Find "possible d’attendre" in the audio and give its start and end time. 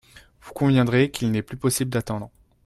1.57-2.31